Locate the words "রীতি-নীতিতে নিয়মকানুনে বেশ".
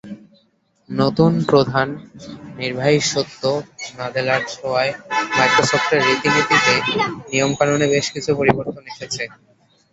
6.07-8.05